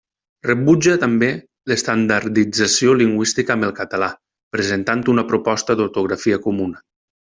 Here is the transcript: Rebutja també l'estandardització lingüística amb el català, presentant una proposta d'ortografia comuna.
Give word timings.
Rebutja 0.45 0.95
també 1.03 1.29
l'estandardització 1.73 2.97
lingüística 3.03 3.55
amb 3.59 3.71
el 3.71 3.77
català, 3.83 4.11
presentant 4.59 5.09
una 5.17 5.31
proposta 5.33 5.81
d'ortografia 5.81 6.45
comuna. 6.51 6.87